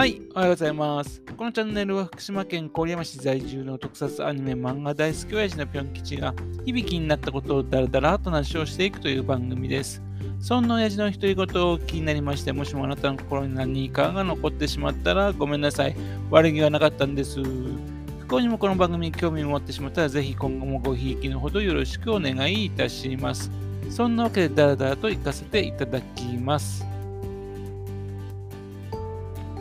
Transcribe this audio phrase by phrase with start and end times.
[0.00, 1.22] はい、おはようございます。
[1.36, 6.34] このチャンネルは福島県郡山市在住の特撮アニメ漫画大好き親父のぴょん吉が
[6.64, 10.00] 響きになったことをだらだらと話をしていくという番組です。
[10.40, 15.94] そんな親父の独り言を気になりまして、もしもあなたの心に何かが残ってしまったらごめんなさい。
[16.30, 17.42] 悪気はなかったんです。
[17.42, 23.50] 不幸にもこの番組に興味を持ってしまったら、ぜひ今後もごひいきのほどよろしくお願いいたします。
[23.90, 26.86] そんなわけでダラダラと行かせていただきます。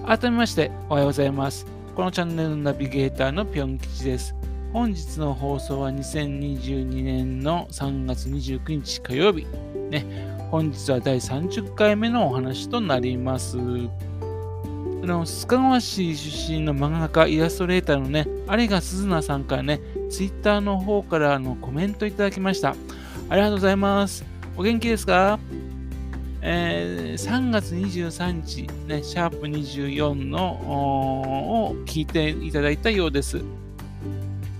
[0.09, 1.67] 改めましておはようございます。
[1.95, 4.33] このチャンネルのナビゲーターのぴょん吉です。
[4.73, 9.45] 本日の放送は2022年の3月29日火曜日。
[9.91, 13.59] ね、本日は第30回目のお話となります。
[13.59, 19.79] あの、須賀川市出身の漫画家、イラストレーターのね、有賀鈴菜さんからね、
[20.09, 22.75] ツイッターの方からのコメントいただきました。
[23.29, 24.25] ありがとうございます。
[24.57, 25.37] お元気ですか？
[26.41, 33.41] えー、3月23日、ね、シャープ24のを聞いていただいたようです。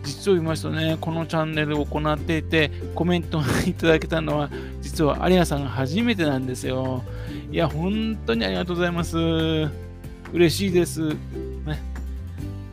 [0.03, 4.50] 実を言いますとね、このチャンネルを行っていて、コメントをいただけたのは、
[4.81, 7.03] 実は有賀さんが初めてなんですよ。
[7.52, 9.18] いや、本当にありがとうございます。
[10.34, 11.16] 嬉しいです。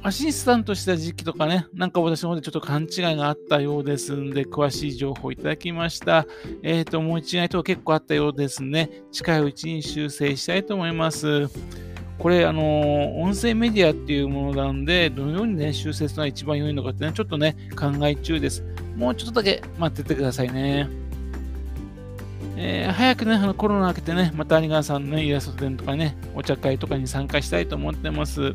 [0.06, 6.28] アシスタントした時期とかね、なんか私の方でちょっと勘違いがあったようですんで、詳しい情報をいただきました。
[6.62, 8.88] えっ、ー、と、思い違いとか結構あったようですね。
[9.10, 11.48] 近いうちに修正したいと思います。
[12.20, 18.62] これ、あの音声メディアっていうものなんで、どのようにね、修正するのが一番良いのかってね、ちょっとね、考え中です。
[18.94, 20.88] もうちょっとだけ待っててくださいね。
[22.56, 28.54] えー、早くね、あのコロナ明けてね、また有川さんの、ね、イラスト展とかね、お茶会とかに参加したいと思ってます。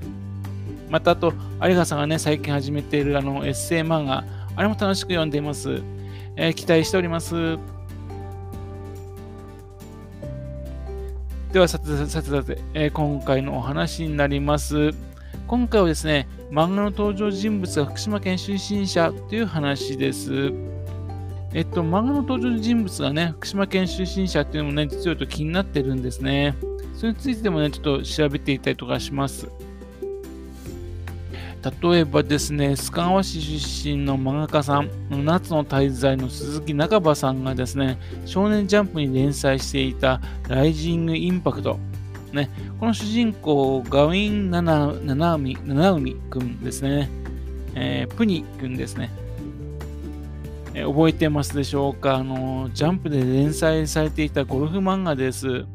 [0.91, 4.25] またあと、有賀さんがね、最近始めているあのエッセイ漫画、
[4.57, 5.81] あれも楽しく読んでいます。
[6.35, 7.57] えー、期待しております。
[11.53, 14.91] では、さてさてさて、えー、今回のお話になります。
[15.47, 20.51] 今回はですね、漫画の登場人物が福島県出身者という話です。
[21.53, 26.53] えっと、漫画の登場人物がね、福島県出身者っていうのもね、実はと気になってるんですね。
[26.95, 29.47] それについてもね、ちょっと調べていたりとかします。
[31.81, 41.77] 例えばですね、須賀川市出身の漫画家さん、夏の滞在の鈴木中場さんがですね、少年ジャンプに連載していたライジングインパクト。
[42.33, 42.49] ね、
[42.79, 47.09] この主人公、ガウィン・ナナナウミナウミ君ですね、
[47.75, 49.11] えー、プニ君ですね、
[50.73, 52.15] えー、覚えてますでしょうか？
[52.15, 55.65] あの、ジャンプで連載されていたゴルフ漫画です。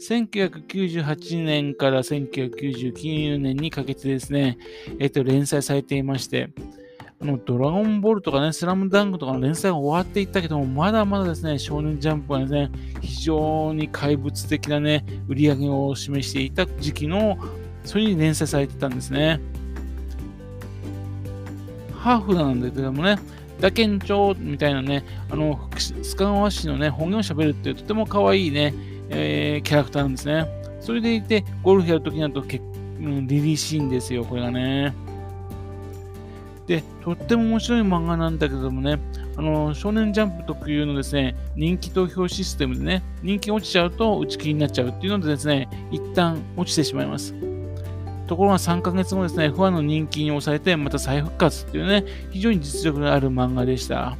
[0.00, 4.58] 1998年から1999年にかけてですね、
[4.98, 6.50] えっと、連載されていまして、
[7.20, 12.70] あの、ドラゴンボールとかね、スラムダンクとかの連載が終わっていったけども、まだまだですね、少年ジャンプがですね、
[13.02, 17.36] 非常に怪物的なね、売り上げを示していた時期の、
[17.84, 19.38] それに連載されてたんですね。
[21.92, 23.16] ハーフなんだけどもね、
[23.60, 28.72] 打剣長みたいなね、あの、須賀川市のね、本業を喋るっていうとても可愛いね、
[29.10, 30.46] えー、キャラクターなんですね。
[30.80, 32.44] それでいて、ゴルフやるときになると、う
[33.02, 34.94] ん、リリーしいんですよ、これがね。
[36.66, 39.00] で、とっても面白い漫画なんだけどもね、
[39.36, 47.34] あの、少年ジャンプ特有のですね、人気投票システムでね、人気落ちちゃうと打ち切りになっちゃうっていうのでですね、一旦落ちてしまいます。
[48.28, 54.16] ところが3ヶ月後ですね、ファンの人気に抑えて、また再復活っていうね、非常に実力のある漫画でした。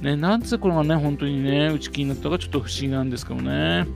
[0.00, 3.86] ね、なぜこれがね、本当にね、打ち切りになったかちょっと不思議なんですけどね。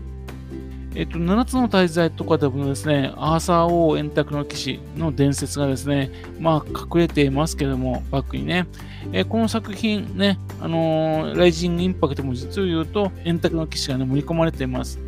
[0.94, 8.66] えっと、7つの大罪とかでもですね、アーサー王円卓の騎士の伝説がですね、まあ隠れていますけども、バックにね、
[9.12, 14.98] え、この作品ね、あのー、ライジングインパクトも実を言うと、円卓の騎士がね、盛り込まれています。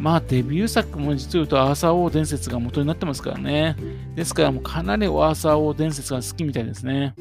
[0.00, 3.76] まあデビュー作も実を言うとアーサー王伝説が元になってますからね。
[4.16, 7.14] ですからもうかなりアーサー王伝説が好きみたいですね。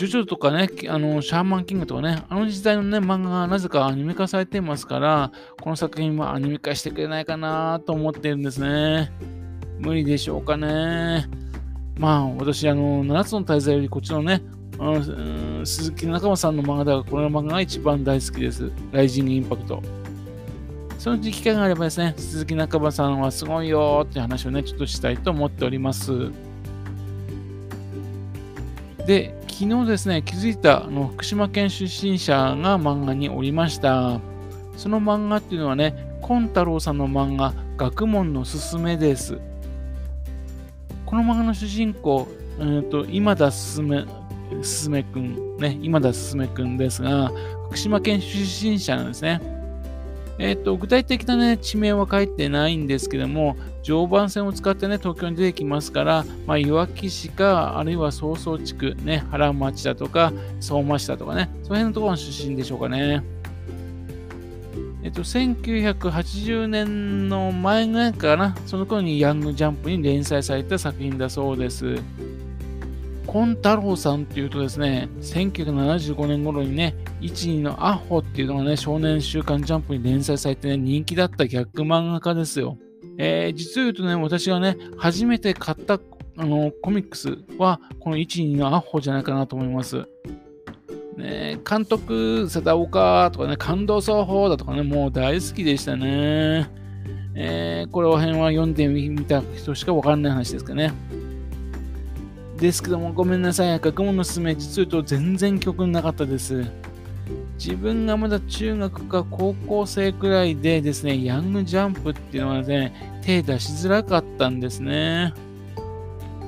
[0.00, 5.30] ジョジョとかね、あの、シャーマンキングとかね、あの時代のね、漫画がなぜかアニメ化されていますから、
[5.60, 9.12] この作品はアニメ化してくれないかなと思っているんですね。
[9.78, 11.28] 無理でしょうかね。
[11.98, 14.40] まあ、私、あの、7つの大罪よりこっちのね、
[14.78, 18.72] あの鈴木仲間さんの漫画では、この漫画が一番大好きです。
[18.92, 19.82] ライジングインパクト。
[20.98, 26.30] そのうち機会があればですね、鈴木仲間さんはすごいよって話をね、ちょっとしたいと思っております。
[29.06, 34.18] で、昨日ですね、気づいたあの福島県出身者が漫画におりました。
[34.74, 39.38] その漫画っていうのはね、コン太郎さんの漫画、学問のすすめです。
[41.04, 42.26] この漫画の主人公、
[42.58, 44.06] えーと、今田すすめ、
[44.62, 47.30] すすめくん、ね、今田すすめくんですが、
[47.68, 49.59] 福島県出身者なんですね。
[50.42, 63.22] えっ、と、具体的なね、地名は書いてないんですけども、常磐線を使ってね、東京に出てきますから、まあ、いわき市か、あるいは曹操地区、ね、原町だとか、相馬市だとかね、その辺のところの出身でしょうかね。
[65.02, 71.96] えっと、1980年の前ぐらいかな、その頃にヤングジャンプに連載された作品だそうです。
[73.30, 82.76] コン太郎さんっていうとですね、1975年頃にね、12のアホっていうのがね、少年週刊ジャンプに連載されてね、人気だった逆漫画家ですよ。
[83.18, 86.00] えー、実を言うとね、私がね、初めて買った
[86.38, 90.08] あのコミックスは、この12のアホじゃないかなと思います。
[91.16, 96.68] ね、監督、佐田岡とかね、感動奏法だとかね、もう大好きでしたね。
[97.36, 100.92] えー、これら辺は読んでみた人しかわからない話ですかね。
[102.60, 103.80] ですけども、ごめんなさい。
[103.80, 106.62] 学問のすすめ、実を言うと全然曲なかったです。
[107.58, 115.32] 自分がまだ中学か高校生くらいでですね、ヤングジャンプっていうのはね、手出しづらかったんですね。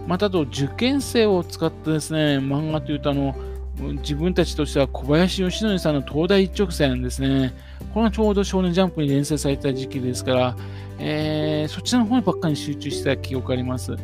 [0.06, 3.34] またあと、受験生を使ったですね、漫画というと、あの、
[3.78, 7.54] 自分たちとしては小林義則さんの東大一直線ですね。
[7.94, 10.56] これはちょうど少年ジャンプに連載された時期ですから、
[10.98, 13.96] えー、そちらの方にばっかり集中した記憶があります。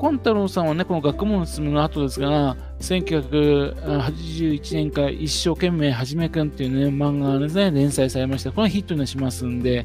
[0.00, 8.50] コン太郎さんはね、この学問の進むの後ですが、1981年から一生懸命はじめくんっていうね、漫画がですね、連載されました。
[8.50, 9.84] これはヒットにしますんで、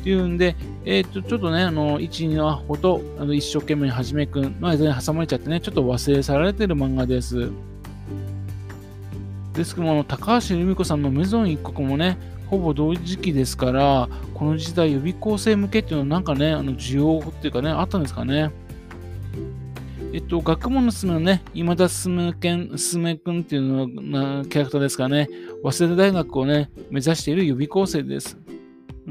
[0.00, 7.52] っていうんで、えっ、と、ちょっとね、あの、一二のアホと、あの、一生懸命はじめくんの間に挟まれちゃってね、ちょっと忘れ去られてる漫画です。
[9.54, 12.18] ですけども、高橋留美子さんのメゾン一国もね、
[12.48, 18.50] ほぼ同時期ですから、この時代予備校生向けっていうのはなんかね、あの需要っていうかね、あったんですかね。
[20.12, 25.28] えっと、学問のすめのね、今田すめくん、すめくんっていうのなキャラクターですからね、
[25.62, 28.36] 早稲田大学をね、目指している予備校生です。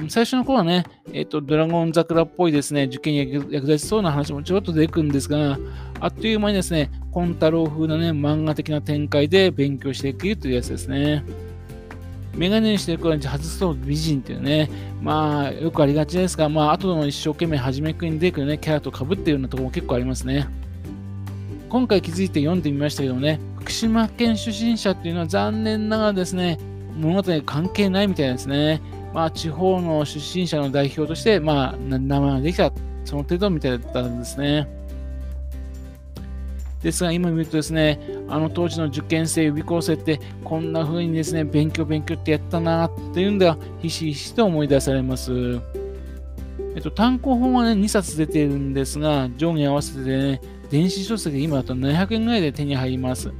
[0.10, 5.58] 最初の頃はね、えっと、ドラゴン桜っぽいですね、受験に役立ちそうな話もちょっと出てくるんですが、
[6.02, 11.24] あっという間にですね、コン太郎風なね、漫画的な展開で勉強していくというやつですね。
[12.36, 14.70] メガネにしてる子に外すと美人っていうね、
[15.02, 20.48] まあ、よくありがちですが、まあ、後の一生懸命初めくに出てくるね、キャラと被ってるようなところも結構ありますね。
[21.70, 26.58] 今回気づいて読んでみましたけどもね、福島県出身者っていうのは残念ながらですね、
[26.98, 28.82] 物語に関係ないみたいですね。
[29.14, 32.72] まあ、地方の出身者の代表として、まあ、名前ができた、
[33.06, 34.68] その程度みたいだったんですね。
[36.82, 38.00] ですが、今見るとですね、
[38.30, 45.60] あの当時の受験生、予備校生って、こんな風にですね、勉強勉強ってやったなっていうんでは、ひしひしと思い出されます。
[46.76, 53.32] えっと、単行本はね、2冊出ているんですが、上下合わせてね、電子書籍今だと700円ぐらいで手に入ります。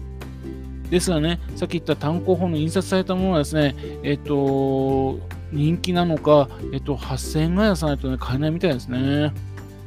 [0.90, 5.20] ですがね、さっき言った単行本の印刷されたものはですね、えっと、
[5.52, 9.32] 人気なのか、えっと、8000円ぐらい出さないとね、買えないみたいですね。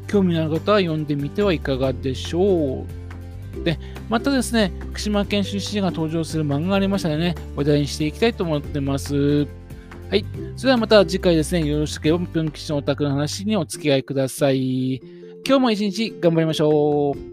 [0.06, 2.84] 興味のある方は読んでみてはいかがでしょ
[3.60, 3.64] う。
[3.64, 3.78] で、
[4.08, 9.46] またですね、福島県出身が登場する漫画がありましたのでね、話題にしていきたいと思ってます。
[10.10, 10.24] はい。
[10.56, 15.00] それではまた次回ですね、よろしければ、ぴょん吉のお宅の話にお付き合いください。
[15.46, 17.31] 今日も一日頑張りましょう。